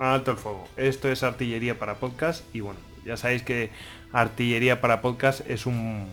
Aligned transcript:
alto 0.00 0.30
el 0.30 0.36
fuego. 0.36 0.66
Esto 0.76 1.10
es 1.10 1.22
artillería 1.22 1.78
para 1.78 1.96
podcast 1.96 2.42
y 2.54 2.60
bueno, 2.60 2.80
ya 3.04 3.16
sabéis 3.16 3.42
que 3.42 3.70
artillería 4.12 4.80
para 4.80 5.02
podcast 5.02 5.48
es 5.48 5.66
un, 5.66 6.08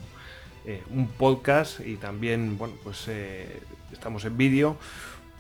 eh, 0.66 0.84
un 0.90 1.08
podcast 1.08 1.80
y 1.80 1.96
también, 1.96 2.58
bueno, 2.58 2.76
pues 2.84 3.06
eh, 3.08 3.62
estamos 3.92 4.26
en 4.26 4.38
vídeo 4.38 4.78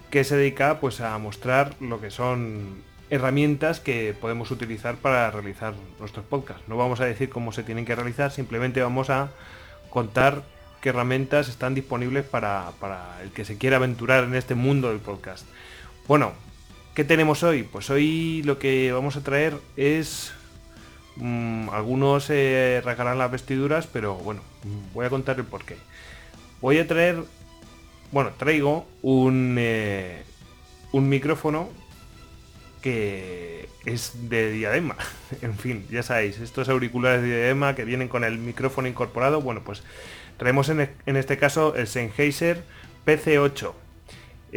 que 0.10 0.24
se 0.24 0.38
dedica 0.38 0.80
pues 0.80 1.02
a 1.02 1.18
mostrar 1.18 1.76
lo 1.82 2.00
que 2.00 2.10
son 2.10 2.82
herramientas 3.10 3.80
que 3.82 4.16
podemos 4.20 4.52
utilizar 4.52 4.96
para 4.96 5.30
realizar 5.30 5.74
nuestros 6.00 6.26
podcasts. 6.26 6.64
No 6.68 6.78
vamos 6.78 7.02
a 7.02 7.06
decir 7.06 7.30
cómo 7.30 7.52
se 7.52 7.64
tienen 7.64 7.86
que 7.86 7.96
realizar, 7.96 8.32
simplemente 8.32 8.82
vamos 8.82 9.10
a 9.10 9.30
contar 9.90 10.44
qué 10.82 10.90
herramientas 10.90 11.50
están 11.50 11.76
disponibles 11.76 12.24
para, 12.24 12.72
para 12.80 13.22
el 13.22 13.32
que 13.32 13.44
se 13.44 13.58
quiera 13.58 13.78
aventurar 13.78 14.24
en 14.24 14.36
este 14.36 14.56
mundo 14.56 14.90
del 14.90 15.00
podcast. 15.00 15.46
Bueno, 16.08 16.34
¿qué 16.98 17.04
tenemos 17.04 17.44
hoy? 17.44 17.62
Pues 17.62 17.92
hoy 17.92 18.42
lo 18.44 18.58
que 18.58 18.92
vamos 18.92 19.18
a 19.18 19.22
traer 19.22 19.54
es... 19.76 20.34
mm, 21.18 21.70
algunos 21.70 22.24
se 22.24 22.82
rasgarán 22.84 23.20
las 23.20 23.30
vestiduras, 23.30 23.86
pero 23.86 24.16
bueno, 24.16 24.42
voy 24.96 25.06
a 25.06 25.12
contar 25.12 25.38
el 25.38 25.46
porqué. 25.46 25.78
Voy 26.60 26.80
a 26.80 26.88
traer... 26.88 27.24
Bueno, 28.12 28.32
traigo 28.36 28.88
un, 29.04 29.58
eh, 29.60 30.24
un 30.92 31.08
micrófono 31.08 31.70
que 32.82 33.70
es 33.86 34.14
de 34.28 34.52
diadema. 34.52 34.96
en 35.44 35.56
fin, 35.56 35.86
ya 35.92 36.02
sabéis, 36.02 36.40
estos 36.40 36.68
auriculares 36.68 37.22
de 37.22 37.28
diadema 37.28 37.76
que 37.76 37.86
vienen 37.86 38.08
con 38.08 38.24
el 38.24 38.40
micrófono 38.40 38.88
incorporado, 38.88 39.40
bueno, 39.40 39.62
pues 39.64 39.84
traemos 40.38 40.68
en, 40.70 40.90
en 41.06 41.16
este 41.16 41.38
caso 41.38 41.76
el 41.76 41.86
Sennheiser 41.86 42.64
PC8. 43.06 43.87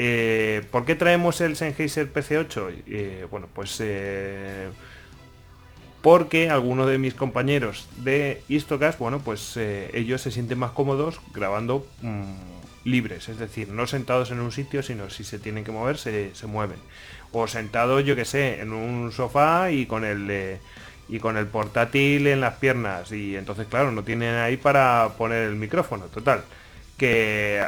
Eh, 0.02 0.62
¿Por 0.70 0.86
qué 0.86 0.94
traemos 0.94 1.42
el 1.42 1.56
Sennheiser 1.56 2.10
PC8? 2.10 2.84
Eh, 2.86 3.26
bueno, 3.30 3.48
pues 3.52 3.76
eh, 3.80 4.70
porque 6.00 6.48
algunos 6.48 6.88
de 6.88 6.96
mis 6.96 7.12
compañeros 7.12 7.86
de 7.98 8.42
Istocast, 8.48 8.98
bueno, 8.98 9.18
pues 9.18 9.58
ellos 9.58 10.22
se 10.22 10.30
sienten 10.30 10.58
más 10.58 10.70
cómodos 10.70 11.20
grabando 11.34 11.86
mm, 12.00 12.88
libres, 12.88 13.28
es 13.28 13.38
decir, 13.38 13.68
no 13.68 13.86
sentados 13.86 14.30
en 14.30 14.40
un 14.40 14.52
sitio, 14.52 14.82
sino 14.82 15.10
si 15.10 15.22
se 15.22 15.38
tienen 15.38 15.64
que 15.64 15.70
mover, 15.70 15.98
se, 15.98 16.32
mueven. 16.46 16.78
O 17.32 17.46
sentados, 17.46 18.02
yo 18.02 18.16
que 18.16 18.24
sé, 18.24 18.62
en 18.62 18.72
un 18.72 19.12
sofá 19.12 19.70
y 19.70 19.84
con 19.84 20.06
el 20.06 20.60
y 21.10 21.18
con 21.18 21.36
el 21.36 21.46
portátil 21.46 22.26
en 22.26 22.40
las 22.40 22.54
piernas. 22.54 23.12
Y 23.12 23.36
entonces, 23.36 23.66
claro, 23.66 23.92
no 23.92 24.02
tienen 24.02 24.36
ahí 24.36 24.56
para 24.56 25.10
poner 25.18 25.42
el 25.42 25.56
micrófono, 25.56 26.06
total. 26.06 26.42
Que 26.96 27.66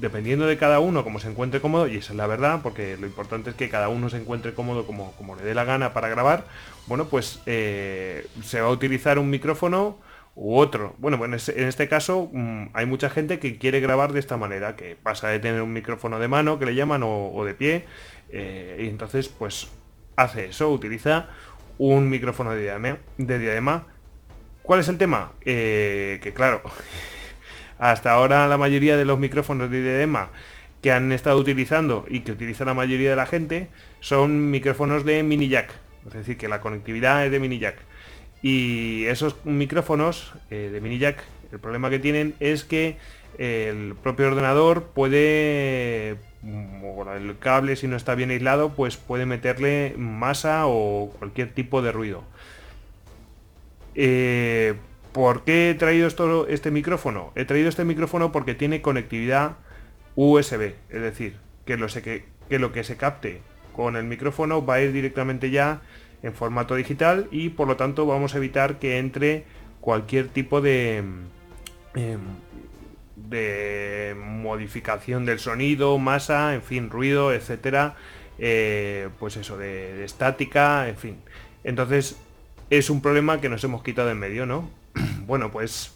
dependiendo 0.00 0.46
de 0.46 0.56
cada 0.56 0.80
uno 0.80 1.04
como 1.04 1.20
se 1.20 1.28
encuentre 1.28 1.60
cómodo, 1.60 1.88
y 1.88 1.96
esa 1.96 2.12
es 2.12 2.16
la 2.16 2.26
verdad, 2.26 2.60
porque 2.62 2.96
lo 2.96 3.06
importante 3.06 3.50
es 3.50 3.56
que 3.56 3.68
cada 3.68 3.88
uno 3.88 4.08
se 4.08 4.18
encuentre 4.18 4.54
cómodo 4.54 4.86
como, 4.86 5.12
como 5.12 5.36
le 5.36 5.42
dé 5.42 5.54
la 5.54 5.64
gana 5.64 5.92
para 5.92 6.08
grabar, 6.08 6.44
bueno, 6.86 7.08
pues 7.08 7.40
eh, 7.46 8.26
se 8.42 8.60
va 8.60 8.68
a 8.68 8.70
utilizar 8.70 9.18
un 9.18 9.30
micrófono 9.30 9.98
u 10.34 10.56
otro. 10.58 10.94
Bueno, 10.98 11.18
pues 11.18 11.48
en 11.48 11.66
este, 11.66 11.88
caso 11.88 12.28
mm, 12.32 12.66
hay 12.74 12.86
mucha 12.86 13.10
gente 13.10 13.38
que 13.38 13.58
quiere 13.58 13.80
grabar 13.80 14.12
de 14.12 14.20
esta 14.20 14.36
manera, 14.36 14.76
que 14.76 14.96
pasa 14.96 15.28
de 15.28 15.38
tener 15.38 15.62
un 15.62 15.72
micrófono 15.72 16.18
de 16.18 16.28
mano, 16.28 16.58
que 16.58 16.66
le 16.66 16.74
llaman, 16.74 17.02
o, 17.02 17.32
o 17.32 17.44
de 17.44 17.54
pie, 17.54 17.84
eh, 18.30 18.82
y 18.84 18.88
entonces 18.88 19.28
pues 19.28 19.68
hace 20.16 20.46
eso, 20.46 20.70
utiliza 20.70 21.28
un 21.78 22.08
micrófono 22.08 22.52
de 22.52 22.62
diadema. 22.62 22.98
De 23.18 23.38
diadema. 23.38 23.86
¿Cuál 24.62 24.80
es 24.80 24.88
el 24.88 24.98
tema? 24.98 25.32
Eh, 25.44 26.18
que 26.22 26.32
claro, 26.32 26.62
hasta 27.78 28.12
ahora 28.12 28.46
la 28.48 28.58
mayoría 28.58 28.96
de 28.96 29.04
los 29.04 29.18
micrófonos 29.18 29.70
de 29.70 29.82
diadema 29.82 30.30
que 30.82 30.92
han 30.92 31.12
estado 31.12 31.38
utilizando 31.38 32.04
y 32.08 32.20
que 32.20 32.32
utiliza 32.32 32.64
la 32.64 32.74
mayoría 32.74 33.10
de 33.10 33.16
la 33.16 33.26
gente 33.26 33.68
son 34.00 34.50
micrófonos 34.50 35.04
de 35.04 35.22
mini 35.22 35.48
jack. 35.48 35.72
Es 36.06 36.12
decir, 36.12 36.36
que 36.36 36.48
la 36.48 36.60
conectividad 36.60 37.24
es 37.24 37.32
de 37.32 37.40
mini 37.40 37.58
jack. 37.58 37.76
Y 38.42 39.04
esos 39.06 39.44
micrófonos 39.44 40.32
eh, 40.50 40.70
de 40.72 40.80
mini 40.80 40.98
jack, 40.98 41.24
el 41.50 41.58
problema 41.58 41.90
que 41.90 41.98
tienen 41.98 42.34
es 42.38 42.64
que 42.64 42.96
el 43.38 43.94
propio 44.02 44.28
ordenador 44.28 44.84
puede, 44.94 46.16
o 46.82 47.12
el 47.12 47.38
cable 47.38 47.76
si 47.76 47.88
no 47.88 47.96
está 47.96 48.14
bien 48.14 48.30
aislado, 48.30 48.74
pues 48.74 48.96
puede 48.96 49.26
meterle 49.26 49.94
masa 49.96 50.66
o 50.66 51.12
cualquier 51.18 51.52
tipo 51.52 51.82
de 51.82 51.92
ruido. 51.92 52.24
Eh, 53.94 54.74
¿Por 55.16 55.44
qué 55.44 55.70
he 55.70 55.74
traído 55.74 56.06
esto, 56.06 56.46
este 56.46 56.70
micrófono? 56.70 57.32
He 57.36 57.46
traído 57.46 57.70
este 57.70 57.86
micrófono 57.86 58.32
porque 58.32 58.54
tiene 58.54 58.82
conectividad 58.82 59.56
USB, 60.14 60.74
es 60.90 61.00
decir, 61.00 61.38
que 61.64 61.78
lo, 61.78 62.72
que 62.72 62.84
se 62.84 62.96
capte 62.98 63.40
con 63.72 63.96
el 63.96 64.04
micrófono 64.04 64.66
va 64.66 64.74
a 64.74 64.82
ir 64.82 64.92
directamente 64.92 65.50
ya 65.50 65.80
en 66.22 66.34
formato 66.34 66.74
digital 66.74 67.28
y 67.30 67.48
por 67.48 67.66
lo 67.66 67.76
tanto 67.78 68.04
vamos 68.04 68.34
a 68.34 68.36
evitar 68.36 68.78
que 68.78 68.98
entre 68.98 69.44
cualquier 69.80 70.28
tipo 70.28 70.60
de, 70.60 70.98
em, 70.98 72.18
de 73.16 74.14
modificación 74.18 75.24
del 75.24 75.38
sonido, 75.38 75.96
masa, 75.96 76.52
en 76.52 76.60
fin, 76.60 76.90
ruido, 76.90 77.32
etcétera, 77.32 77.96
eh, 78.38 79.08
pues 79.18 79.38
eso, 79.38 79.56
de, 79.56 79.94
de 79.94 80.04
estática, 80.04 80.90
en 80.90 80.96
fin. 80.98 81.16
Entonces 81.64 82.18
es 82.68 82.90
un 82.90 83.00
problema 83.00 83.40
que 83.40 83.48
nos 83.48 83.64
hemos 83.64 83.82
quitado 83.82 84.10
en 84.10 84.18
medio, 84.18 84.44
¿no? 84.44 84.68
bueno, 85.26 85.50
pues 85.50 85.94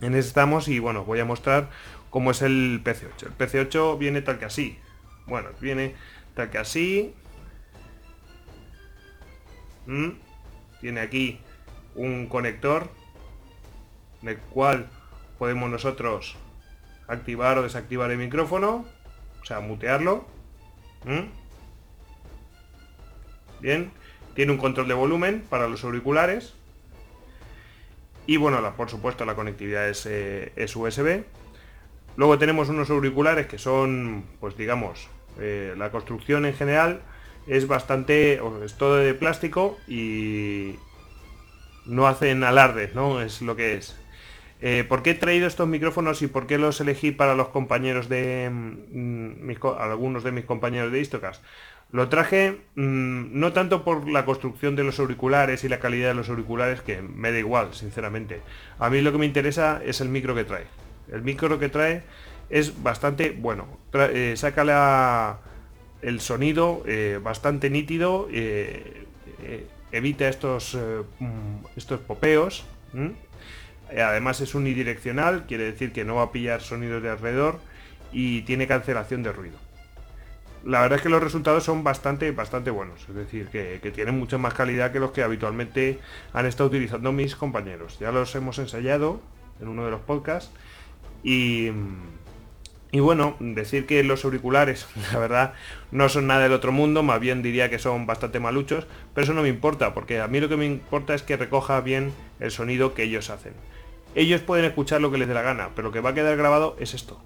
en 0.00 0.14
eso 0.14 0.28
estamos 0.28 0.68
y 0.68 0.78
bueno, 0.78 1.04
voy 1.04 1.20
a 1.20 1.24
mostrar 1.24 1.70
cómo 2.10 2.30
es 2.30 2.42
el 2.42 2.82
PC8. 2.84 3.26
El 3.26 3.38
PC8 3.38 3.98
viene 3.98 4.22
tal 4.22 4.38
que 4.38 4.44
así. 4.44 4.78
Bueno, 5.26 5.50
viene 5.60 5.94
tal 6.34 6.50
que 6.50 6.58
así. 6.58 7.14
¿Mm? 9.86 10.10
Tiene 10.80 11.00
aquí 11.00 11.40
un 11.94 12.26
conector 12.26 12.90
del 14.22 14.38
cual 14.38 14.88
podemos 15.38 15.70
nosotros 15.70 16.36
activar 17.08 17.58
o 17.58 17.62
desactivar 17.62 18.10
el 18.10 18.18
micrófono, 18.18 18.86
o 19.40 19.44
sea, 19.44 19.60
mutearlo. 19.60 20.26
¿Mm? 21.04 21.26
Bien, 23.60 23.92
tiene 24.34 24.52
un 24.52 24.58
control 24.58 24.88
de 24.88 24.94
volumen 24.94 25.44
para 25.48 25.68
los 25.68 25.84
auriculares. 25.84 26.54
Y 28.26 28.36
bueno, 28.36 28.60
la- 28.60 28.74
por 28.76 28.88
supuesto 28.90 29.24
la 29.24 29.34
conectividad 29.34 29.88
es, 29.88 30.06
eh, 30.06 30.52
es 30.56 30.76
USB. 30.76 31.24
Luego 32.16 32.38
tenemos 32.38 32.68
unos 32.68 32.90
auriculares 32.90 33.46
que 33.46 33.58
son, 33.58 34.24
pues 34.40 34.56
digamos, 34.56 35.08
eh, 35.40 35.74
la 35.78 35.90
construcción 35.90 36.46
en 36.46 36.54
general 36.54 37.02
es 37.46 37.66
bastante, 37.66 38.40
es 38.64 38.78
todo 38.78 38.96
de 38.96 39.14
plástico 39.14 39.78
y 39.88 40.76
no 41.86 42.06
hacen 42.06 42.44
alardes, 42.44 42.94
¿no? 42.94 43.20
Es 43.20 43.42
lo 43.42 43.56
que 43.56 43.74
es. 43.76 43.96
Eh, 44.60 44.84
¿Por 44.88 45.02
qué 45.02 45.10
he 45.10 45.14
traído 45.14 45.46
estos 45.48 45.68
micrófonos 45.68 46.22
y 46.22 46.28
por 46.28 46.46
qué 46.46 46.58
los 46.58 46.80
elegí 46.80 47.10
para 47.10 47.34
los 47.34 47.48
compañeros 47.48 48.08
de 48.08 48.48
mm, 48.50 49.44
mis 49.46 49.58
algunos 49.78 50.22
de 50.24 50.32
mis 50.32 50.44
compañeros 50.44 50.92
de 50.92 51.00
Istocast? 51.00 51.42
Lo 51.92 52.08
traje 52.08 52.62
mm, 52.74 53.38
no 53.38 53.52
tanto 53.52 53.84
por 53.84 54.08
la 54.08 54.24
construcción 54.24 54.74
de 54.76 54.82
los 54.82 54.98
auriculares 54.98 55.62
y 55.62 55.68
la 55.68 55.78
calidad 55.78 56.08
de 56.08 56.14
los 56.14 56.30
auriculares, 56.30 56.80
que 56.80 57.02
me 57.02 57.30
da 57.32 57.38
igual, 57.38 57.74
sinceramente. 57.74 58.40
A 58.78 58.88
mí 58.88 59.02
lo 59.02 59.12
que 59.12 59.18
me 59.18 59.26
interesa 59.26 59.80
es 59.84 60.00
el 60.00 60.08
micro 60.08 60.34
que 60.34 60.44
trae. 60.44 60.64
El 61.12 61.22
micro 61.22 61.58
que 61.58 61.68
trae 61.68 62.02
es 62.48 62.82
bastante 62.82 63.36
bueno. 63.38 63.66
Eh, 63.92 64.34
saca 64.36 65.40
el 66.00 66.20
sonido 66.20 66.82
eh, 66.86 67.20
bastante 67.22 67.68
nítido, 67.68 68.26
eh, 68.32 69.04
evita 69.92 70.28
estos, 70.28 70.78
mm, 71.18 71.66
estos 71.76 72.00
popeos. 72.00 72.64
Además 73.90 74.40
es 74.40 74.54
unidireccional, 74.54 75.44
quiere 75.46 75.64
decir 75.64 75.92
que 75.92 76.06
no 76.06 76.14
va 76.14 76.22
a 76.22 76.32
pillar 76.32 76.62
sonidos 76.62 77.02
de 77.02 77.10
alrededor 77.10 77.60
y 78.12 78.42
tiene 78.42 78.66
cancelación 78.66 79.22
de 79.22 79.32
ruido. 79.32 79.58
La 80.64 80.80
verdad 80.80 80.98
es 80.98 81.02
que 81.02 81.08
los 81.08 81.22
resultados 81.22 81.64
son 81.64 81.82
bastante, 81.82 82.30
bastante 82.30 82.70
buenos, 82.70 83.00
es 83.08 83.14
decir, 83.14 83.48
que, 83.48 83.80
que 83.82 83.90
tienen 83.90 84.18
mucha 84.18 84.38
más 84.38 84.54
calidad 84.54 84.92
que 84.92 85.00
los 85.00 85.10
que 85.10 85.22
habitualmente 85.22 85.98
han 86.32 86.46
estado 86.46 86.68
utilizando 86.68 87.10
mis 87.12 87.34
compañeros. 87.34 87.98
Ya 87.98 88.12
los 88.12 88.34
hemos 88.36 88.58
ensayado 88.58 89.20
en 89.60 89.68
uno 89.68 89.84
de 89.84 89.90
los 89.90 90.00
podcasts 90.00 90.52
y, 91.24 91.70
y 92.90 93.00
bueno, 93.00 93.36
decir 93.40 93.86
que 93.86 94.04
los 94.04 94.24
auriculares, 94.24 94.86
la 95.12 95.18
verdad, 95.18 95.54
no 95.90 96.08
son 96.08 96.26
nada 96.26 96.42
del 96.42 96.52
otro 96.52 96.72
mundo, 96.72 97.02
más 97.02 97.20
bien 97.20 97.42
diría 97.42 97.70
que 97.70 97.78
son 97.78 98.06
bastante 98.06 98.38
maluchos, 98.38 98.86
pero 99.14 99.24
eso 99.24 99.32
no 99.32 99.42
me 99.42 99.48
importa, 99.48 99.94
porque 99.94 100.20
a 100.20 100.28
mí 100.28 100.40
lo 100.40 100.48
que 100.48 100.56
me 100.56 100.66
importa 100.66 101.14
es 101.14 101.22
que 101.22 101.36
recoja 101.36 101.80
bien 101.80 102.12
el 102.38 102.50
sonido 102.50 102.94
que 102.94 103.04
ellos 103.04 103.30
hacen. 103.30 103.54
Ellos 104.14 104.42
pueden 104.42 104.66
escuchar 104.66 105.00
lo 105.00 105.10
que 105.10 105.18
les 105.18 105.26
dé 105.26 105.34
la 105.34 105.42
gana, 105.42 105.70
pero 105.74 105.88
lo 105.88 105.92
que 105.92 106.00
va 106.00 106.10
a 106.10 106.14
quedar 106.14 106.36
grabado 106.36 106.76
es 106.78 106.92
esto. 106.92 107.18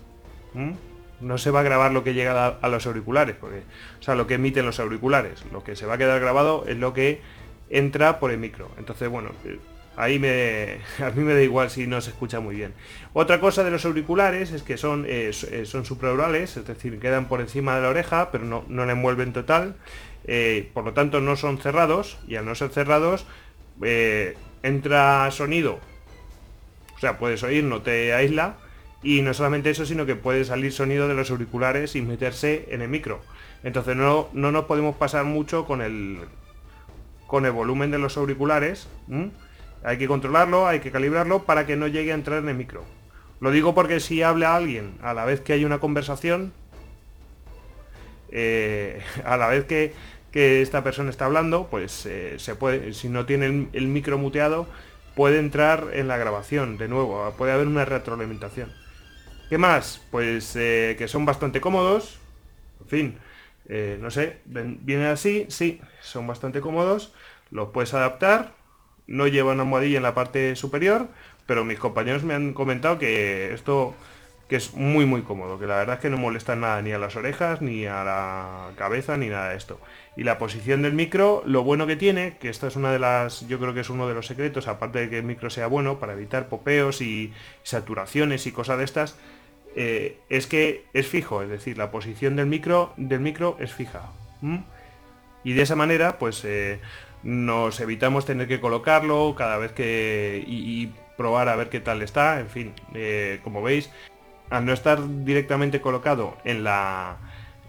¿Mm? 0.55 0.73
No 1.21 1.39
se 1.39 1.51
va 1.51 1.61
a 1.61 1.63
grabar 1.63 1.93
lo 1.93 2.05
que 2.05 2.15
llega 2.15 2.47
a, 2.49 2.69
los 2.69 2.87
auriculares, 2.87 3.37
porque, 3.41 3.63
o 3.99 4.03
sea, 4.03 4.15
lo 4.15 4.27
que 4.27 4.35
emiten 4.35 4.67
los 4.67 4.81
auriculares. 4.81 5.45
Lo 5.53 5.65
que 5.65 5.77
se 5.77 5.87
va 5.87 5.95
a 5.95 5.99
quedar 5.99 6.21
grabado 6.21 6.65
es 6.67 6.77
lo 6.77 6.93
que 6.93 7.21
entra 7.71 8.19
por 8.19 8.31
el 8.31 8.39
micro. 8.39 8.71
Entonces, 8.79 9.09
bueno, 9.09 9.31
eh, 9.45 9.59
ahí 9.97 10.19
me, 10.19 10.79
a 11.05 11.11
mí 11.11 11.23
me 11.25 11.35
da 11.35 11.43
igual 11.43 11.71
si 11.71 11.87
no 11.87 12.01
se 12.01 12.11
escucha 12.11 12.41
muy 12.41 12.55
bien. 12.55 12.75
Otra 13.13 13.41
cosa 13.41 13.65
de 13.65 13.71
los 13.71 13.85
auriculares 13.85 14.53
es 14.53 14.63
que 14.63 14.77
son, 14.77 15.05
eh, 15.09 15.33
eh, 15.51 15.65
son 15.65 15.85
supraurales, 15.85 16.57
es 16.57 16.67
decir, 16.67 17.01
quedan 17.01 17.27
por 17.27 17.41
encima 17.41 17.75
de 17.77 17.83
la 17.83 17.89
oreja, 17.89 18.31
pero 18.31 18.45
no, 18.45 18.65
no 18.69 18.87
la 18.87 18.93
envuelven 18.93 19.33
total. 19.33 19.77
Eh, 20.29 20.71
por 20.75 20.85
lo 20.85 20.93
tanto, 20.93 21.21
no 21.21 21.37
son 21.37 21.59
cerrados 21.59 22.19
y 22.29 22.37
al 22.37 22.45
no 22.45 22.55
ser 22.55 22.71
cerrados, 22.71 23.27
entra 24.62 25.31
sonido. 25.31 25.81
O 26.97 26.99
sea, 26.99 27.19
puedes 27.19 27.43
oír, 27.43 27.65
no 27.65 27.83
te 27.83 28.12
aísla. 28.15 28.57
Y 29.06 29.23
no 29.23 29.35
solamente 29.35 29.70
eso, 29.70 29.87
sino 29.87 30.05
que 30.05 30.17
puede 30.17 30.44
salir 30.44 30.73
sonido 30.73 31.06
de 31.06 31.14
los 31.14 31.31
auriculares 31.31 31.94
y 31.94 32.03
meterse 32.03 32.67
en 32.70 32.82
el 32.82 32.88
micro. 32.88 33.20
Entonces 33.62 33.94
no, 33.94 34.29
no 34.32 34.50
nos 34.50 34.64
podemos 34.64 34.97
pasar 34.97 35.25
mucho 35.25 35.64
con 35.64 35.81
el, 35.81 36.19
con 37.29 37.47
el 37.47 37.53
volumen 37.53 37.93
de 37.93 38.00
los 38.00 38.17
auriculares. 38.17 38.88
Hay 39.85 39.99
que 39.99 40.08
controlarlo, 40.08 40.67
hay 40.67 40.81
que 40.81 40.91
calibrarlo 40.91 41.44
para 41.44 41.67
que 41.67 41.76
no 41.76 41.87
llegue 41.87 42.11
a 42.11 42.17
entrar 42.17 42.41
en 42.43 42.49
el 42.49 42.56
micro. 42.56 42.82
Lo 43.38 43.53
digo 43.53 43.76
porque 43.76 44.00
si 44.00 44.25
habla 44.25 44.56
alguien 44.56 44.94
a 45.00 45.14
la 45.14 45.25
vez 45.25 45.41
que 45.41 45.52
hay 45.52 45.64
una 45.64 45.79
conversación, 45.79 46.52
eh, 48.32 49.02
a 49.25 49.37
la 49.37 49.47
vez 49.47 49.67
que, 49.67 49.93
esta 50.32 50.82
persona 50.82 51.11
está 51.11 51.26
hablando, 51.26 51.69
pues 51.70 52.06
eh, 52.06 52.35
se 52.38 52.56
puede, 52.56 52.93
si 52.93 53.09
no 53.09 53.25
tiene 53.25 53.69
el, 53.73 53.87
micro 53.87 54.19
muteado, 54.19 54.67
puede 55.14 55.38
entrar 55.38 55.91
en 55.93 56.09
la 56.09 56.17
grabación 56.19 56.76
de 56.76 56.88
nuevo, 56.88 57.32
puede 57.38 57.52
haber 57.52 57.69
una 57.69 57.85
retroalimentación. 57.85 58.86
¿Qué 59.49 59.59
más? 59.59 60.01
Pues 60.11 60.57
eh, 60.57 60.97
que 60.99 61.07
son 61.07 61.25
bastante 61.25 61.61
cómodos, 61.61 62.19
en 62.81 62.89
fin, 62.89 63.19
no 64.01 64.11
sé, 64.11 64.39
vienen 64.45 65.07
así, 65.07 65.47
sí, 65.49 65.81
son 66.01 66.27
bastante 66.27 66.61
cómodos, 66.61 67.13
los 67.51 67.71
puedes 67.71 67.95
adaptar, 67.95 68.55
no 69.07 69.27
lleva 69.27 69.53
una 69.53 69.63
almohadilla 69.63 69.99
en 69.99 70.03
la 70.03 70.15
parte 70.15 70.57
superior, 70.57 71.09
pero 71.47 71.65
mis 71.65 71.79
compañeros 71.79 72.25
me 72.25 72.35
han 72.35 72.53
comentado 72.55 72.99
que 72.99 73.55
esto 73.55 73.95
que 74.49 74.57
es 74.57 74.75
muy 74.75 75.07
muy 75.07 75.23
cómodo, 75.23 75.59
que 75.59 75.67
la 75.67 75.77
verdad 75.77 75.97
es 75.97 76.01
que 76.01 76.11
no 76.11 76.19
molesta 76.19 76.55
nada 76.55 76.81
ni 76.83 76.93
a 76.93 76.99
las 76.99 77.17
orejas, 77.17 77.63
ni 77.63 77.87
a 77.87 78.05
la 78.05 78.71
cabeza, 78.77 79.17
ni 79.17 79.29
nada 79.29 79.51
de 79.51 79.57
esto. 79.57 79.81
Y 80.17 80.23
la 80.23 80.39
posición 80.39 80.83
del 80.83 80.93
micro, 80.93 81.43
lo 81.47 81.65
bueno 81.65 81.87
que 81.87 81.97
tiene, 81.97 82.37
que 82.39 82.49
esto 82.49 82.67
es 82.67 82.77
una 82.77 82.93
de 82.93 82.99
las, 82.99 83.47
yo 83.49 83.59
creo 83.59 83.75
que 83.75 83.81
es 83.81 83.91
uno 83.91 84.07
de 84.09 84.15
los 84.15 84.27
secretos, 84.27 84.69
aparte 84.69 85.01
de 85.01 85.11
que 85.11 85.19
el 85.19 85.25
micro 85.25 85.51
sea 85.51 85.67
bueno 85.67 85.99
para 85.99 86.13
evitar 86.13 86.49
popeos 86.49 87.01
y 87.03 87.33
saturaciones 87.65 88.47
y 88.47 88.53
cosas 88.53 88.79
de 88.79 88.85
estas, 88.85 89.19
eh, 89.75 90.19
es 90.31 90.47
que 90.47 90.85
es 90.95 91.07
fijo, 91.07 91.43
es 91.43 91.51
decir, 91.51 91.77
la 91.77 91.91
posición 91.91 92.37
del 92.37 92.47
micro, 92.47 92.95
del 92.97 93.21
micro 93.21 93.57
es 93.61 93.75
fija. 93.75 94.11
Y 95.45 95.53
de 95.53 95.63
esa 95.63 95.77
manera, 95.77 96.19
pues 96.19 96.45
eh, 96.45 96.81
nos 97.23 97.81
evitamos 97.81 98.25
tener 98.25 98.47
que 98.47 98.61
colocarlo 98.61 99.35
cada 99.37 99.59
vez 99.59 99.73
que 99.73 100.43
y, 100.47 100.93
probar 101.17 101.49
a 101.49 101.57
ver 101.57 101.71
qué 101.71 101.81
tal 101.81 102.03
está 102.03 102.41
en 102.41 102.51
fin 102.51 102.75
eh, 102.93 103.41
como 103.43 103.63
veis 103.63 103.91
al 104.51 104.65
no 104.65 104.73
estar 104.73 104.99
directamente 105.25 105.81
colocado 105.81 106.37
en 106.45 106.65
la 106.65 107.17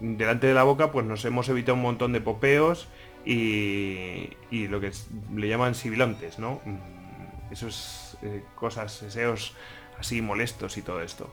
delante 0.00 0.46
de 0.46 0.54
la 0.54 0.62
boca 0.62 0.92
pues 0.92 1.04
nos 1.06 1.24
hemos 1.24 1.48
evitado 1.48 1.74
un 1.74 1.82
montón 1.82 2.12
de 2.12 2.20
popeos 2.20 2.88
y, 3.24 4.30
lo 4.50 4.80
que 4.80 4.92
le 5.34 5.48
llaman 5.48 5.74
sibilantes 5.74 6.38
no 6.38 6.60
mm, 6.64 7.52
esos 7.52 8.16
eh, 8.22 8.42
cosas 8.54 9.02
eseos 9.02 9.54
así 9.98 10.22
molestos 10.22 10.76
y 10.78 10.82
todo 10.82 11.02
esto 11.02 11.32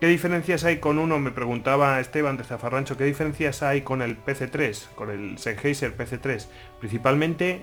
¿Qué 0.00 0.08
diferencias 0.08 0.64
hay 0.64 0.80
con 0.80 0.98
uno? 0.98 1.18
Me 1.18 1.30
preguntaba 1.30 1.98
Esteban 1.98 2.36
de 2.36 2.44
Zafarrancho, 2.44 2.98
¿qué 2.98 3.04
diferencias 3.04 3.62
hay 3.62 3.82
con 3.82 4.02
el 4.02 4.22
PC3, 4.22 4.88
con 4.94 5.08
el 5.08 5.38
Sennheiser 5.38 5.96
PC3? 5.96 6.46
Principalmente 6.78 7.62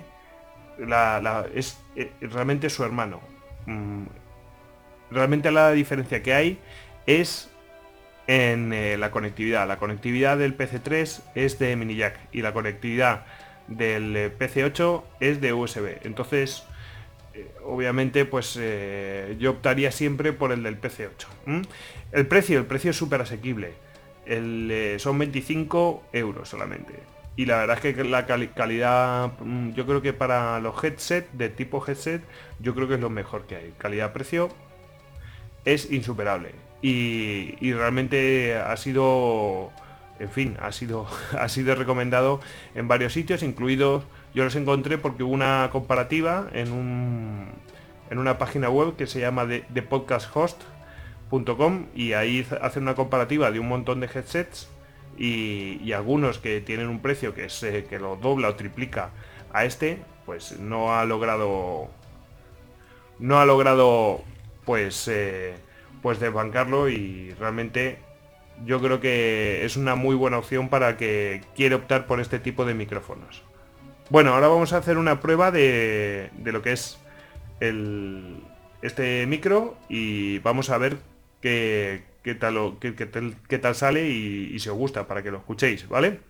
la, 0.78 1.46
es 1.54 1.78
eh, 1.94 2.10
realmente 2.20 2.68
su 2.70 2.82
hermano. 2.82 3.20
Mm, 3.66 4.06
realmente 5.12 5.52
la 5.52 5.70
diferencia 5.70 6.22
que 6.22 6.34
hay 6.34 6.58
es 7.06 7.50
en 8.26 8.72
eh, 8.72 8.96
la 8.98 9.10
conectividad. 9.10 9.66
La 9.66 9.78
conectividad 9.78 10.38
del 10.38 10.56
PC3 10.56 11.20
es 11.34 11.58
de 11.58 11.76
mini 11.76 11.96
jack 11.96 12.18
y 12.32 12.42
la 12.42 12.52
conectividad 12.52 13.26
del 13.68 14.16
eh, 14.16 14.32
PC8 14.36 15.02
es 15.20 15.40
de 15.40 15.52
USB. 15.52 15.98
Entonces, 16.04 16.64
obviamente, 17.64 18.26
pues 18.26 18.58
yo 19.38 19.50
optaría 19.50 19.90
siempre 19.90 20.34
por 20.34 20.52
el 20.52 20.62
del 20.62 20.78
PC8. 20.78 21.66
El 22.12 22.26
precio, 22.26 22.58
el 22.58 22.66
precio 22.66 22.90
es 22.90 22.96
súper 22.96 23.22
asequible. 23.22 23.72
Eh, 24.26 24.96
son 24.98 25.18
25 25.18 26.04
euros 26.12 26.48
solamente. 26.48 26.94
Y 27.34 27.46
la 27.46 27.58
verdad 27.58 27.78
es 27.82 27.94
que 27.94 28.04
la 28.04 28.26
calidad, 28.26 29.32
mm, 29.40 29.72
yo 29.72 29.86
creo 29.86 30.02
que 30.02 30.12
para 30.12 30.60
los 30.60 30.82
headset, 30.84 31.30
de 31.32 31.48
tipo 31.48 31.84
headset, 31.86 32.22
yo 32.60 32.74
creo 32.74 32.88
que 32.88 32.94
es 32.94 33.00
lo 33.00 33.10
mejor 33.10 33.46
que 33.46 33.56
hay. 33.56 33.74
Calidad-precio 33.78 34.50
es 35.64 35.90
insuperable. 35.90 36.50
Y, 36.82 37.72
realmente 37.72 38.56
ha 38.56 38.76
sido, 38.76 39.70
en 40.18 40.30
fin, 40.30 40.56
ha 40.60 40.72
sido, 40.72 41.06
ha 41.38 41.48
sido 41.48 41.74
recomendado 41.74 42.40
en 42.74 42.88
varios 42.88 43.12
sitios, 43.12 43.42
incluidos, 43.42 44.04
yo 44.34 44.44
los 44.44 44.56
encontré 44.56 44.98
porque 44.98 45.22
hubo 45.22 45.32
una 45.32 45.68
comparativa 45.70 46.48
en, 46.52 46.72
un, 46.72 47.46
en 48.10 48.18
una 48.18 48.38
página 48.38 48.68
web 48.68 48.96
que 48.96 49.06
se 49.06 49.20
llama 49.20 49.46
The 49.46 49.82
Podcast 49.82 50.34
Host, 50.34 50.62
y 51.94 52.12
ahí 52.12 52.46
hacen 52.60 52.82
una 52.82 52.94
comparativa 52.94 53.50
de 53.50 53.58
un 53.58 53.66
montón 53.66 54.00
de 54.00 54.06
headsets 54.06 54.68
y, 55.16 55.92
algunos 55.92 56.38
que 56.38 56.60
tienen 56.60 56.88
un 56.88 57.00
precio 57.00 57.34
que, 57.34 57.46
es, 57.46 57.64
que 57.88 57.98
lo 57.98 58.16
dobla 58.16 58.48
o 58.48 58.54
triplica 58.54 59.10
a 59.52 59.64
este, 59.64 60.02
pues 60.26 60.58
no 60.58 60.94
ha 60.94 61.04
logrado 61.06 61.88
no 63.18 63.40
ha 63.40 63.46
logrado 63.46 64.22
pues 64.64 65.08
eh, 65.08 65.54
pues 66.02 66.20
desbancarlo 66.20 66.88
y 66.88 67.32
realmente 67.38 67.98
yo 68.64 68.80
creo 68.80 69.00
que 69.00 69.64
es 69.64 69.76
una 69.76 69.94
muy 69.94 70.14
buena 70.14 70.38
opción 70.38 70.68
para 70.68 70.96
que 70.96 71.42
quiere 71.54 71.76
optar 71.76 72.06
por 72.06 72.20
este 72.20 72.38
tipo 72.38 72.64
de 72.64 72.74
micrófonos. 72.74 73.42
Bueno, 74.10 74.34
ahora 74.34 74.48
vamos 74.48 74.72
a 74.72 74.78
hacer 74.78 74.98
una 74.98 75.20
prueba 75.20 75.50
de, 75.50 76.30
de 76.36 76.52
lo 76.52 76.60
que 76.60 76.72
es 76.72 76.98
el, 77.60 78.42
este 78.82 79.24
micro 79.26 79.78
y 79.88 80.40
vamos 80.40 80.68
a 80.70 80.78
ver 80.78 80.98
qué, 81.40 82.04
tal, 82.38 82.78
qué, 82.80 83.58
tal, 83.58 83.74
sale 83.74 84.08
y, 84.08 84.58
si 84.58 84.68
os 84.68 84.76
gusta 84.76 85.06
para 85.06 85.22
que 85.22 85.30
lo 85.30 85.38
escuchéis, 85.38 85.88
¿vale? 85.88 86.20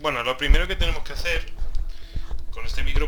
Bueno, 0.00 0.22
lo 0.24 0.36
primero 0.36 0.66
que 0.66 0.76
tenemos 0.76 1.02
que 1.04 1.12
hacer 1.12 1.42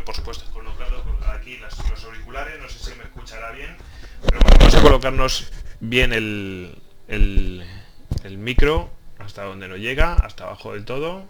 por 0.05 0.15
supuesto, 0.15 0.43
es 0.45 0.51
colocarlo 0.51 1.03
aquí 1.33 1.57
los 1.57 2.03
auriculares, 2.03 2.59
no 2.59 2.69
sé 2.69 2.79
si 2.79 2.97
me 2.97 3.03
escuchará 3.03 3.51
bien, 3.51 3.75
pero 4.21 4.39
vamos 4.59 4.75
a 4.75 4.81
colocarnos 4.81 5.51
bien 5.79 6.13
el, 6.13 6.77
el, 7.07 8.37
micro 8.37 8.89
hasta 9.19 9.43
donde 9.43 9.67
no 9.67 9.77
llega, 9.77 10.13
hasta 10.13 10.43
abajo 10.43 10.73
del 10.73 10.85
todo. 10.85 11.25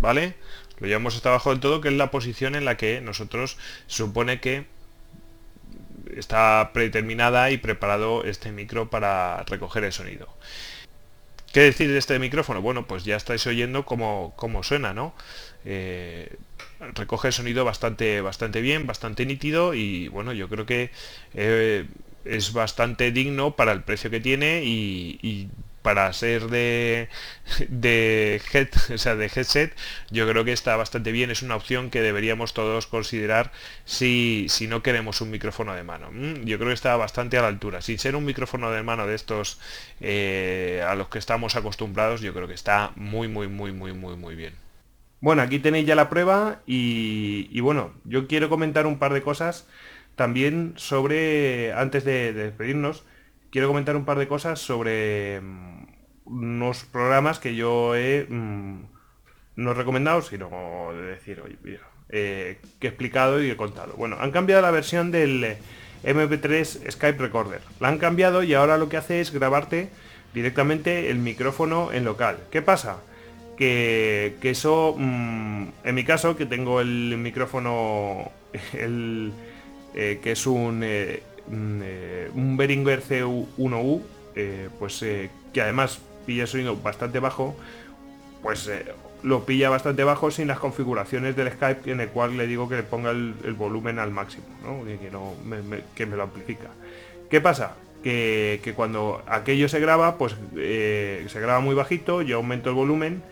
¿Vale? 0.00 0.34
Lo 0.78 0.86
llevamos 0.86 1.16
hasta 1.16 1.30
abajo 1.30 1.50
del 1.50 1.60
todo, 1.60 1.80
que 1.80 1.88
es 1.88 1.94
la 1.94 2.10
posición 2.10 2.54
en 2.54 2.64
la 2.64 2.76
que 2.76 3.00
nosotros 3.00 3.58
supone 3.86 4.40
que 4.40 4.66
está 6.16 6.70
predeterminada 6.72 7.50
y 7.50 7.58
preparado 7.58 8.24
este 8.24 8.52
micro 8.52 8.90
para 8.90 9.44
recoger 9.44 9.84
el 9.84 9.92
sonido. 9.92 10.28
¿Qué 11.52 11.60
decir 11.60 11.90
de 11.90 11.98
este 11.98 12.18
micrófono? 12.18 12.62
Bueno, 12.62 12.86
pues 12.86 13.04
ya 13.04 13.16
estáis 13.16 13.46
oyendo 13.46 13.84
cómo, 13.84 14.34
cómo 14.36 14.62
suena, 14.62 14.94
¿no? 14.94 15.14
Eh, 15.64 16.36
recoge 16.94 17.28
el 17.28 17.34
sonido 17.34 17.64
bastante, 17.64 18.20
bastante 18.20 18.60
bien, 18.60 18.86
bastante 18.86 19.26
nítido 19.26 19.74
y 19.74 20.08
bueno, 20.08 20.32
yo 20.32 20.48
creo 20.48 20.64
que 20.64 20.90
eh, 21.34 21.86
es 22.24 22.52
bastante 22.52 23.10
digno 23.10 23.56
para 23.56 23.72
el 23.72 23.82
precio 23.82 24.10
que 24.10 24.20
tiene 24.20 24.62
y 24.64 25.48
para 25.82 26.12
ser 26.12 26.48
de, 26.48 27.08
de, 27.68 28.40
headset, 28.52 29.74
yo 30.10 30.28
creo 30.28 30.44
que 30.44 30.52
está 30.52 30.76
bastante 30.76 31.12
bien. 31.12 31.30
Es 31.30 31.42
una 31.42 31.56
opción 31.56 31.90
que 31.90 32.02
deberíamos 32.02 32.54
todos 32.54 32.86
considerar 32.86 33.52
si, 33.84 34.46
si 34.48 34.66
no 34.66 34.82
queremos 34.82 35.20
un 35.20 35.30
micrófono 35.30 35.74
de 35.74 35.82
mano. 35.82 36.10
Mm, 36.12 36.44
yo 36.44 36.58
creo 36.58 36.68
que 36.68 36.74
está 36.74 36.96
bastante 36.96 37.38
a 37.38 37.42
la 37.42 37.48
altura. 37.48 37.82
Sin 37.82 37.98
ser 37.98 38.16
un 38.16 38.24
micrófono 38.24 38.70
de 38.70 38.82
mano 38.82 39.06
de 39.06 39.14
estos 39.14 39.58
eh, 40.00 40.84
a 40.86 40.94
los 40.94 41.08
que 41.08 41.18
estamos 41.18 41.56
acostumbrados, 41.56 42.20
yo 42.20 42.34
creo 42.34 42.48
que 42.48 42.54
está 42.54 42.92
muy, 42.96 43.28
muy, 43.28 43.48
muy, 43.48 43.72
muy, 43.72 43.92
muy, 43.92 44.16
muy 44.16 44.34
bien. 44.34 44.54
Bueno, 45.20 45.42
aquí 45.42 45.58
tenéis 45.58 45.86
ya 45.86 45.94
la 45.94 46.08
prueba 46.08 46.60
y 46.66 47.60
bueno, 47.60 47.92
yo 48.04 48.26
quiero 48.26 48.48
comentar 48.48 48.86
un 48.86 48.98
par 48.98 49.12
de 49.12 49.20
cosas 49.20 49.66
también 50.20 50.74
sobre, 50.76 51.72
antes 51.72 52.04
de 52.04 52.34
despedirnos, 52.34 53.04
quiero 53.50 53.68
comentar 53.68 53.96
un 53.96 54.04
par 54.04 54.18
de 54.18 54.28
cosas 54.28 54.60
sobre 54.60 55.40
mm, 55.40 55.86
unos 56.26 56.84
programas 56.84 57.38
que 57.38 57.54
yo 57.54 57.94
he 57.94 58.26
mm, 58.28 58.82
no 59.56 59.74
recomendado, 59.74 60.22
sino 60.22 60.48
de 60.92 61.02
decir, 61.02 61.40
oye, 61.40 61.80
eh, 62.08 62.58
que 62.78 62.86
he 62.86 62.90
explicado 62.90 63.42
y 63.42 63.50
he 63.50 63.56
contado. 63.56 63.94
Bueno, 63.96 64.16
han 64.20 64.30
cambiado 64.30 64.62
la 64.62 64.70
versión 64.70 65.10
del 65.10 65.44
eh, 65.44 65.58
MP3 66.04 66.90
Skype 66.90 67.18
Recorder. 67.18 67.60
La 67.78 67.88
han 67.88 67.98
cambiado 67.98 68.42
y 68.42 68.54
ahora 68.54 68.78
lo 68.78 68.88
que 68.88 68.96
hace 68.96 69.20
es 69.20 69.32
grabarte 69.32 69.90
directamente 70.34 71.10
el 71.10 71.18
micrófono 71.18 71.92
en 71.92 72.04
local. 72.04 72.38
¿Qué 72.50 72.62
pasa? 72.62 73.00
que, 73.60 74.50
eso, 74.50 74.94
mm, 74.96 75.64
en 75.84 75.94
mi 75.94 76.04
caso, 76.04 76.34
que 76.34 76.46
tengo 76.46 76.80
el 76.80 77.16
micrófono, 77.18 78.30
el, 78.72 79.32
eh, 79.94 80.18
que 80.22 80.32
es 80.32 80.46
un, 80.46 80.82
eh, 81.50 82.30
un 82.34 82.56
Behringer 82.56 83.02
C1U, 83.02 84.02
pues 84.78 85.04
que 85.52 85.60
además 85.60 86.00
pilla 86.26 86.46
sonido 86.46 86.76
bastante 86.76 87.18
bajo, 87.18 87.56
pues 88.42 88.70
lo 89.22 89.44
pilla 89.44 89.68
bastante 89.68 90.04
bajo 90.04 90.30
sin 90.30 90.48
las 90.48 90.58
configuraciones 90.58 91.36
del 91.36 91.50
Skype 91.52 91.90
en 91.90 92.00
el 92.00 92.08
cual 92.08 92.36
le 92.36 92.46
digo 92.46 92.68
que 92.68 92.76
le 92.76 92.82
ponga 92.82 93.10
el, 93.10 93.34
volumen 93.56 93.98
al 93.98 94.10
máximo, 94.10 94.46
que 95.94 96.06
me 96.06 96.16
lo 96.16 96.22
amplifica. 96.22 96.70
¿Qué 97.30 97.40
pasa? 97.40 97.76
Que, 98.02 98.72
cuando 98.74 99.22
aquello 99.26 99.68
se 99.68 99.78
graba, 99.80 100.16
pues 100.16 100.36
se 100.54 101.40
graba 101.40 101.60
muy 101.60 101.74
bajito, 101.74 102.22
yo 102.22 102.36
aumento 102.36 102.70
el 102.70 102.76
volumen 102.76 103.22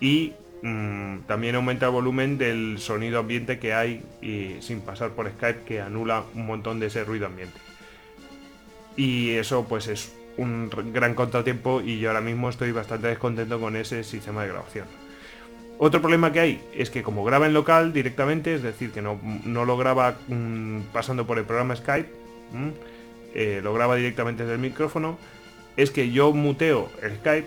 y 0.00 0.34
mm, 0.62 1.20
también 1.26 1.56
aumenta 1.56 1.86
el 1.86 1.92
volumen 1.92 2.38
del 2.38 2.78
sonido 2.78 3.18
ambiente 3.20 3.58
que 3.58 3.74
hay 3.74 4.02
y 4.22 4.60
sin 4.60 4.80
pasar 4.80 5.10
por 5.10 5.28
Skype 5.28 5.62
que 5.64 5.80
anula 5.80 6.24
un 6.34 6.46
montón 6.46 6.78
de 6.80 6.86
ese 6.86 7.04
ruido 7.04 7.26
ambiente. 7.26 7.58
Y 8.98 9.30
eso 9.36 9.64
pues 9.68 9.86
es 9.86 10.12
un 10.38 10.68
gran 10.92 11.14
contratiempo 11.14 11.80
y 11.80 12.00
yo 12.00 12.10
ahora 12.10 12.20
mismo 12.20 12.50
estoy 12.50 12.72
bastante 12.72 13.06
descontento 13.06 13.60
con 13.60 13.76
ese 13.76 14.02
sistema 14.02 14.42
de 14.42 14.48
grabación. 14.48 14.86
Otro 15.78 16.00
problema 16.00 16.32
que 16.32 16.40
hay 16.40 16.68
es 16.74 16.90
que 16.90 17.04
como 17.04 17.24
graba 17.24 17.46
en 17.46 17.54
local 17.54 17.92
directamente, 17.92 18.52
es 18.54 18.62
decir, 18.64 18.90
que 18.90 19.00
no, 19.00 19.20
lo 19.44 19.76
graba 19.76 20.16
mm, 20.26 20.80
pasando 20.92 21.28
por 21.28 21.38
el 21.38 21.44
programa 21.44 21.76
Skype, 21.76 22.08
eh, 23.34 23.60
lo 23.62 23.72
graba 23.72 23.94
directamente 23.94 24.42
desde 24.42 24.56
el 24.56 24.60
micrófono, 24.60 25.16
es 25.76 25.92
que 25.92 26.10
yo 26.10 26.32
muteo 26.32 26.90
el 27.00 27.18
Skype 27.18 27.46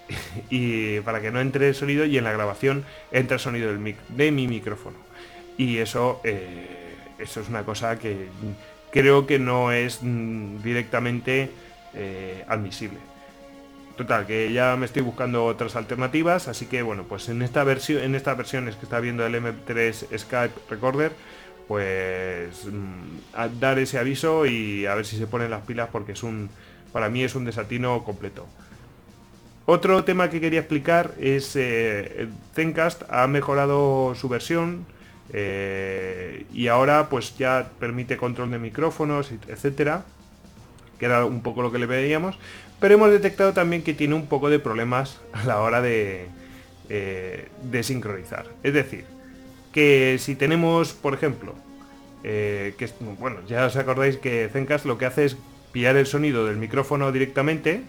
y 0.50 1.00
para 1.00 1.22
que 1.22 1.30
no 1.30 1.40
entre 1.40 1.68
el 1.68 1.74
sonido 1.74 2.04
y 2.04 2.18
en 2.18 2.24
la 2.24 2.32
grabación 2.32 2.84
entra 3.10 3.36
el 3.36 3.40
sonido 3.40 3.72
del 3.72 3.96
de 4.10 4.32
mi 4.32 4.46
micrófono. 4.46 4.98
Y 5.56 5.78
eso, 5.78 6.20
eh, 6.24 6.66
eso 7.18 7.40
es 7.40 7.48
una 7.48 7.64
cosa 7.64 7.98
que 7.98 8.28
creo 8.92 9.26
que 9.26 9.38
no 9.38 9.72
es 9.72 10.00
mm, 10.02 10.62
directamente 10.62 11.50
eh, 11.94 12.44
admisible. 12.48 12.98
Total, 13.96 14.26
que 14.26 14.52
ya 14.52 14.76
me 14.76 14.86
estoy 14.86 15.02
buscando 15.02 15.44
otras 15.44 15.76
alternativas, 15.76 16.48
así 16.48 16.66
que 16.66 16.82
bueno, 16.82 17.04
pues 17.04 17.28
en 17.28 17.42
esta 17.42 17.64
versión, 17.64 18.02
en 18.02 18.14
estas 18.14 18.36
versiones 18.36 18.76
que 18.76 18.84
está 18.84 18.98
viendo 19.00 19.26
el 19.26 19.34
M3 19.34 20.16
Skype 20.16 20.54
Recorder, 20.70 21.12
pues 21.68 22.64
mm, 22.64 23.58
dar 23.60 23.78
ese 23.78 23.98
aviso 23.98 24.46
y 24.46 24.86
a 24.86 24.94
ver 24.94 25.04
si 25.04 25.18
se 25.18 25.26
ponen 25.26 25.50
las 25.50 25.66
pilas 25.66 25.88
porque 25.92 26.12
es 26.12 26.22
un, 26.22 26.48
para 26.92 27.10
mí 27.10 27.22
es 27.22 27.34
un 27.34 27.44
desatino 27.44 28.02
completo. 28.04 28.46
Otro 29.66 30.02
tema 30.02 30.30
que 30.30 30.40
quería 30.40 30.60
explicar 30.60 31.12
es 31.20 31.54
eh, 31.54 32.28
Zencast 32.54 33.02
ha 33.08 33.26
mejorado 33.26 34.14
su 34.16 34.28
versión 34.28 34.86
eh, 35.32 36.46
y 36.52 36.68
ahora 36.68 37.08
pues 37.08 37.36
ya 37.38 37.70
permite 37.78 38.16
control 38.16 38.50
de 38.50 38.58
micrófonos, 38.58 39.32
etcétera, 39.48 40.04
que 40.98 41.06
era 41.06 41.24
un 41.24 41.42
poco 41.42 41.62
lo 41.62 41.72
que 41.72 41.78
le 41.78 41.86
veíamos, 41.86 42.38
pero 42.80 42.94
hemos 42.94 43.10
detectado 43.10 43.52
también 43.52 43.82
que 43.82 43.94
tiene 43.94 44.14
un 44.14 44.26
poco 44.26 44.50
de 44.50 44.58
problemas 44.58 45.20
a 45.32 45.44
la 45.44 45.60
hora 45.60 45.80
de, 45.80 46.26
eh, 46.88 47.48
de 47.62 47.82
sincronizar. 47.82 48.46
Es 48.62 48.74
decir, 48.74 49.04
que 49.72 50.16
si 50.18 50.34
tenemos, 50.34 50.92
por 50.92 51.14
ejemplo, 51.14 51.54
que 52.22 52.90
bueno, 53.18 53.38
ya 53.46 53.64
os 53.64 53.76
acordáis 53.76 54.18
que 54.18 54.50
Zencast 54.52 54.84
lo 54.84 54.98
que 54.98 55.06
hace 55.06 55.24
es 55.24 55.36
pillar 55.72 55.96
el 55.96 56.06
sonido 56.06 56.44
del 56.44 56.56
micrófono 56.56 57.12
directamente 57.12 57.82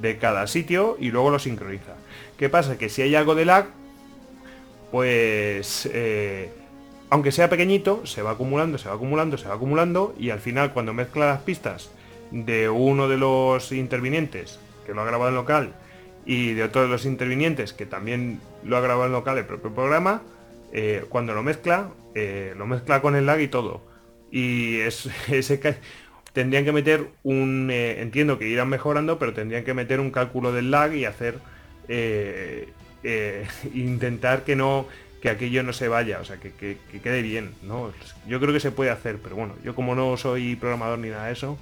de 0.00 0.18
cada 0.18 0.46
sitio 0.46 0.96
y 0.98 1.10
luego 1.10 1.30
lo 1.30 1.38
sincroniza. 1.38 1.94
¿Qué 2.38 2.48
pasa? 2.48 2.78
Que 2.78 2.88
si 2.88 3.02
hay 3.02 3.14
algo 3.14 3.34
de 3.34 3.44
lag, 3.44 3.66
pues 4.90 5.88
eh, 5.92 6.50
aunque 7.10 7.32
sea 7.32 7.50
pequeñito, 7.50 8.06
se 8.06 8.22
va 8.22 8.32
acumulando, 8.32 8.78
se 8.78 8.88
va 8.88 8.94
acumulando, 8.94 9.36
se 9.36 9.48
va 9.48 9.54
acumulando 9.54 10.14
y 10.18 10.30
al 10.30 10.40
final 10.40 10.72
cuando 10.72 10.94
mezcla 10.94 11.26
las 11.26 11.42
pistas 11.42 11.90
de 12.30 12.68
uno 12.68 13.08
de 13.08 13.18
los 13.18 13.72
intervinientes 13.72 14.60
que 14.86 14.94
lo 14.94 15.02
ha 15.02 15.04
grabado 15.04 15.30
en 15.30 15.34
local 15.34 15.74
y 16.24 16.52
de 16.52 16.62
otro 16.62 16.82
de 16.82 16.88
los 16.88 17.04
intervinientes 17.04 17.72
que 17.72 17.86
también 17.86 18.40
lo 18.64 18.76
ha 18.76 18.80
grabado 18.80 19.06
en 19.06 19.12
local 19.12 19.38
el 19.38 19.46
propio 19.46 19.74
programa, 19.74 20.22
eh, 20.72 21.04
cuando 21.08 21.34
lo 21.34 21.42
mezcla, 21.42 21.90
eh, 22.14 22.54
lo 22.56 22.66
mezcla 22.66 23.02
con 23.02 23.16
el 23.16 23.26
lag 23.26 23.40
y 23.40 23.48
todo. 23.48 23.82
Y 24.30 24.78
es, 24.78 25.08
tendrían 26.32 26.64
que 26.64 26.72
meter 26.72 27.08
un, 27.24 27.70
entiendo 27.72 28.38
que 28.38 28.46
irán 28.46 28.68
mejorando, 28.68 29.18
pero 29.18 29.34
tendrían 29.34 29.64
que 29.64 29.74
meter 29.74 29.98
un 29.98 30.12
cálculo 30.12 30.52
del 30.52 30.70
lag 30.70 30.94
y 30.94 31.04
hacer, 31.06 31.38
eh, 33.02 33.46
eh, 33.64 33.70
intentar 33.74 34.44
que 34.44 34.56
no, 34.56 34.86
que 35.20 35.30
aquello 35.30 35.62
no 35.62 35.72
se 35.72 35.88
vaya, 35.88 36.20
o 36.20 36.24
sea, 36.24 36.38
que, 36.38 36.52
quede 37.02 37.22
bien, 37.22 37.54
¿no? 37.62 37.92
Yo 38.26 38.40
creo 38.40 38.52
que 38.52 38.60
se 38.60 38.70
puede 38.70 38.90
hacer, 38.90 39.18
pero 39.22 39.36
bueno, 39.36 39.54
yo 39.64 39.74
como 39.74 39.94
no 39.94 40.16
soy 40.16 40.56
programador 40.56 40.98
ni 40.98 41.08
nada 41.08 41.26
de 41.26 41.32
eso, 41.32 41.58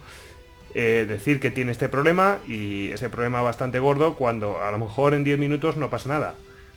decir 0.74 1.40
que 1.40 1.50
tiene 1.50 1.72
este 1.72 1.88
problema 1.88 2.38
y 2.46 2.92
ese 2.92 3.08
problema 3.08 3.42
bastante 3.42 3.80
gordo 3.80 4.14
cuando 4.14 4.62
a 4.62 4.70
lo 4.70 4.78
mejor 4.78 5.12
en 5.14 5.24
10 5.24 5.36
minutos 5.38 5.76
no 5.76 5.90
pasa 5.90 6.10
nada 6.10 6.34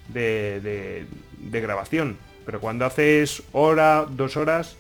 de, 0.08 1.06
de 1.38 1.62
grabación, 1.62 2.18
pero 2.46 2.60
cuando 2.60 2.86
haces 2.86 3.44
hora, 3.52 4.08
dos 4.10 4.38
horas, 4.38 4.78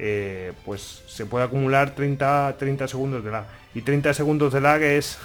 eh, 0.00 0.52
pues 0.64 1.02
se 1.08 1.26
puede 1.26 1.44
acumular 1.44 1.96
30, 1.96 2.54
30 2.56 2.86
segundos 2.86 3.24
de 3.24 3.32
lag. 3.32 3.46
Y 3.74 3.82
30 3.82 4.14
segundos 4.14 4.52
de 4.52 4.60
lag 4.60 4.80
es 4.80 5.18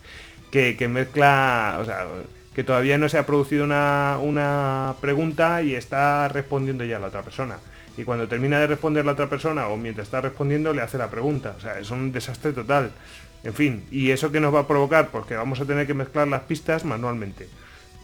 que, 0.50 0.88
mezcla, 0.88 1.78
o 1.80 1.84
sea, 1.84 2.06
que 2.54 2.64
todavía 2.64 2.98
no 2.98 3.08
se 3.08 3.18
ha 3.18 3.26
producido 3.26 3.64
una, 3.64 4.94
pregunta 5.00 5.62
y 5.62 5.74
está 5.74 6.28
respondiendo 6.28 6.84
ya 6.84 6.98
la 6.98 7.08
otra 7.08 7.22
persona. 7.22 7.58
Y 7.96 8.04
cuando 8.04 8.28
termina 8.28 8.60
de 8.60 8.68
responder 8.68 9.04
la 9.04 9.12
otra 9.12 9.28
persona 9.28 9.68
o 9.68 9.76
mientras 9.76 10.06
está 10.06 10.20
respondiendo 10.20 10.72
le 10.72 10.82
hace 10.82 10.98
la 10.98 11.10
pregunta. 11.10 11.54
O 11.56 11.60
sea, 11.60 11.78
es 11.78 11.90
un 11.90 12.12
desastre 12.12 12.52
total. 12.52 12.92
En 13.44 13.54
fin, 13.54 13.84
¿y 13.90 14.10
eso 14.10 14.30
que 14.30 14.40
nos 14.40 14.54
va 14.54 14.60
a 14.60 14.68
provocar? 14.68 15.08
Porque 15.08 15.34
vamos 15.34 15.60
a 15.60 15.64
tener 15.64 15.86
que 15.86 15.94
mezclar 15.94 16.28
las 16.28 16.42
pistas 16.42 16.84
manualmente. 16.84 17.48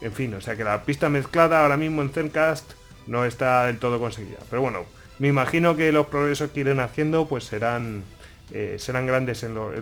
En 0.00 0.12
fin, 0.12 0.34
o 0.34 0.40
sea 0.40 0.56
que 0.56 0.64
la 0.64 0.82
pista 0.82 1.08
mezclada 1.08 1.62
ahora 1.62 1.76
mismo 1.76 2.02
en 2.02 2.10
Zencast 2.10 2.72
no 3.06 3.24
está 3.24 3.66
del 3.66 3.78
todo 3.78 3.98
conseguida. 3.98 4.38
Pero 4.50 4.62
bueno, 4.62 4.84
me 5.18 5.28
imagino 5.28 5.76
que 5.76 5.92
los 5.92 6.06
progresos 6.06 6.50
que 6.50 6.60
irán 6.60 6.80
haciendo 6.80 7.26
pues 7.26 7.44
serán 7.44 8.02
eh, 8.52 8.76
serán 8.78 9.06
grandes 9.06 9.42
en, 9.42 9.54
lo, 9.54 9.72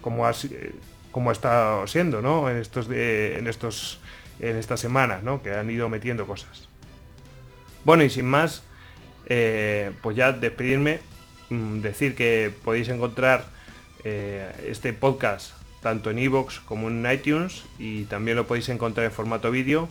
como 0.00 0.26
ha, 0.26 0.30
eh, 0.30 0.72
como 1.10 1.30
ha 1.30 1.32
estado 1.32 1.86
siendo 1.86 2.22
¿no? 2.22 2.48
en 2.50 2.56
estos 2.56 2.88
en 2.90 3.46
estos 3.46 4.00
en 4.38 4.56
estas 4.56 4.80
semanas 4.80 5.22
¿no? 5.22 5.42
que 5.42 5.52
han 5.52 5.70
ido 5.70 5.88
metiendo 5.88 6.26
cosas 6.26 6.68
bueno 7.84 8.02
y 8.04 8.10
sin 8.10 8.26
más 8.26 8.62
eh, 9.26 9.92
pues 10.02 10.16
ya 10.16 10.32
despedirme 10.32 11.00
mm, 11.50 11.80
decir 11.80 12.14
que 12.14 12.52
podéis 12.64 12.88
encontrar 12.88 13.44
este 14.02 14.94
podcast 14.94 15.52
tanto 15.82 16.10
en 16.10 16.18
iVoox 16.18 16.60
como 16.60 16.88
en 16.88 17.06
iTunes 17.10 17.64
y 17.78 18.04
también 18.04 18.38
lo 18.38 18.46
podéis 18.46 18.70
encontrar 18.70 19.04
en 19.04 19.12
formato 19.12 19.50
vídeo 19.50 19.90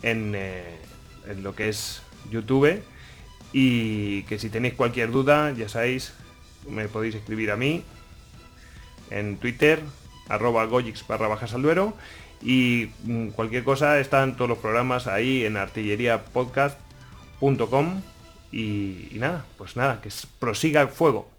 en, 0.00 0.34
en 0.34 1.42
lo 1.42 1.54
que 1.54 1.68
es 1.68 2.00
YouTube 2.30 2.82
y 3.54 4.24
que 4.24 4.38
si 4.38 4.50
tenéis 4.50 4.74
cualquier 4.74 5.12
duda, 5.12 5.52
ya 5.52 5.68
sabéis, 5.68 6.12
me 6.68 6.88
podéis 6.88 7.14
escribir 7.14 7.52
a 7.52 7.56
mí 7.56 7.84
en 9.10 9.36
Twitter, 9.36 9.80
arroba 10.28 10.66
gojix 10.66 11.06
barra 11.06 11.28
bajas 11.28 11.54
al 11.54 11.62
duero. 11.62 11.94
Y 12.42 12.90
mm, 13.04 13.28
cualquier 13.28 13.62
cosa, 13.64 14.00
están 14.00 14.36
todos 14.36 14.48
los 14.48 14.58
programas 14.58 15.06
ahí 15.06 15.44
en 15.44 15.56
artilleriapodcast.com. 15.56 18.02
Y, 18.52 19.08
y 19.10 19.16
nada, 19.18 19.44
pues 19.58 19.76
nada, 19.76 20.00
que 20.00 20.10
prosiga 20.38 20.80
el 20.82 20.88
fuego. 20.88 21.33